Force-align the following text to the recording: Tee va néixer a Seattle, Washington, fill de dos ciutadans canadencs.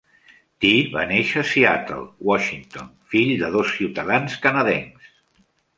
Tee 0.63 0.79
va 0.95 1.03
néixer 1.11 1.43
a 1.43 1.47
Seattle, 1.51 2.07
Washington, 2.31 2.91
fill 3.13 3.35
de 3.45 3.55
dos 3.59 3.73
ciutadans 3.79 4.43
canadencs. 4.49 5.17